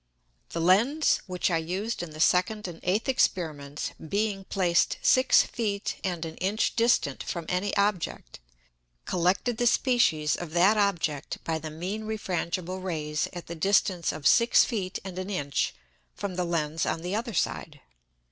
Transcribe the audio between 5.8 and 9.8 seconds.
and an Inch distant from any Object, collected the